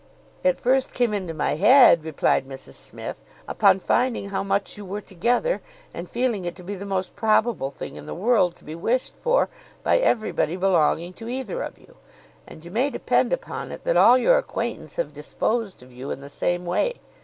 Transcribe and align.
"It 0.43 0.57
first 0.59 0.95
came 0.95 1.13
into 1.13 1.35
my 1.35 1.53
head," 1.53 2.03
replied 2.03 2.47
Mrs 2.47 2.73
Smith, 2.73 3.23
"upon 3.47 3.79
finding 3.79 4.29
how 4.29 4.41
much 4.41 4.75
you 4.75 4.83
were 4.83 4.99
together, 4.99 5.61
and 5.93 6.09
feeling 6.09 6.43
it 6.43 6.55
to 6.55 6.63
be 6.63 6.73
the 6.73 6.87
most 6.87 7.15
probable 7.15 7.69
thing 7.69 7.97
in 7.97 8.07
the 8.07 8.15
world 8.15 8.55
to 8.55 8.63
be 8.63 8.73
wished 8.73 9.15
for 9.15 9.47
by 9.83 9.99
everybody 9.99 10.55
belonging 10.55 11.13
to 11.13 11.29
either 11.29 11.61
of 11.61 11.77
you; 11.77 11.97
and 12.47 12.65
you 12.65 12.71
may 12.71 12.89
depend 12.89 13.31
upon 13.31 13.71
it 13.71 13.83
that 13.83 13.95
all 13.95 14.17
your 14.17 14.39
acquaintance 14.39 14.95
have 14.95 15.13
disposed 15.13 15.83
of 15.83 15.93
you 15.93 16.09
in 16.09 16.19
the 16.19 16.29
same 16.29 16.65
way. 16.65 16.95